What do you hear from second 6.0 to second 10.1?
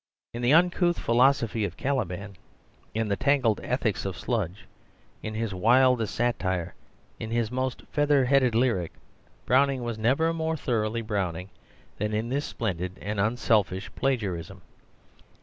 satire, in his most feather headed lyric, Browning was